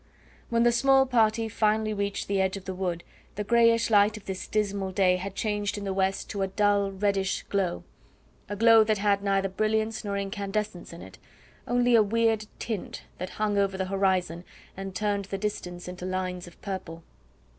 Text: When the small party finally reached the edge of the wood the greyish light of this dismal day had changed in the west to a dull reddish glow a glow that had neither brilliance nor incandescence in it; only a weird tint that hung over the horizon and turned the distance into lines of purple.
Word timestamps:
When 0.49 0.63
the 0.63 0.71
small 0.71 1.05
party 1.05 1.47
finally 1.47 1.93
reached 1.93 2.27
the 2.27 2.41
edge 2.41 2.57
of 2.57 2.65
the 2.65 2.73
wood 2.73 3.03
the 3.35 3.43
greyish 3.43 3.91
light 3.91 4.17
of 4.17 4.25
this 4.25 4.47
dismal 4.47 4.89
day 4.91 5.17
had 5.17 5.35
changed 5.35 5.77
in 5.77 5.83
the 5.83 5.93
west 5.93 6.27
to 6.31 6.41
a 6.41 6.47
dull 6.47 6.91
reddish 6.91 7.43
glow 7.49 7.83
a 8.49 8.55
glow 8.55 8.83
that 8.83 8.97
had 8.97 9.21
neither 9.23 9.47
brilliance 9.47 10.03
nor 10.03 10.17
incandescence 10.17 10.91
in 10.91 11.03
it; 11.03 11.19
only 11.67 11.93
a 11.93 12.01
weird 12.01 12.47
tint 12.57 13.03
that 13.19 13.29
hung 13.37 13.59
over 13.59 13.77
the 13.77 13.85
horizon 13.93 14.43
and 14.75 14.95
turned 14.95 15.25
the 15.25 15.37
distance 15.37 15.87
into 15.87 16.05
lines 16.07 16.47
of 16.47 16.59
purple. 16.63 17.03